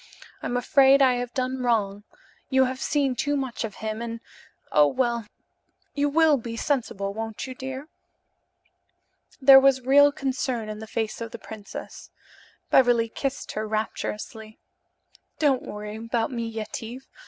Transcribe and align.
I'm 0.41 0.57
afraid 0.57 0.99
I 0.99 1.17
have 1.17 1.31
done 1.35 1.61
wrong. 1.61 2.05
You 2.49 2.65
have 2.65 2.81
seen 2.81 3.15
too 3.15 3.37
much 3.37 3.63
of 3.63 3.75
him 3.85 4.01
and 4.01 4.19
oh, 4.71 4.87
well, 4.87 5.27
you 5.93 6.09
will 6.09 6.37
be 6.37 6.57
sensible, 6.57 7.13
won't 7.13 7.45
you, 7.45 7.53
dear?" 7.53 7.87
There 9.39 9.59
was 9.59 9.81
real 9.81 10.11
concern 10.11 10.69
in 10.69 10.79
the 10.79 10.87
face 10.87 11.21
of 11.21 11.29
the 11.29 11.37
princess. 11.37 12.09
Beverly 12.71 13.09
kissed 13.09 13.51
her 13.51 13.67
rapturously. 13.67 14.57
"Don't 15.37 15.61
worry 15.61 15.97
about 15.97 16.31
me, 16.31 16.47
Yetive. 16.47 17.07